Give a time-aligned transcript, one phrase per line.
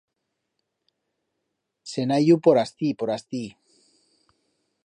[1.91, 3.45] Se'n ha iu por astí, por astí...